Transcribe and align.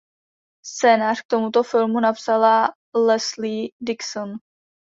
Scénář 0.65 1.21
k 1.21 1.27
tomuto 1.27 1.63
filmu 1.63 1.99
napsala 1.99 2.69
Leslie 2.95 3.69
Dixon. 3.81 4.31